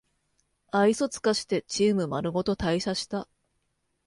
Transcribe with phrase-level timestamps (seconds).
[0.71, 3.27] 愛想つかしてチームまるごと退社した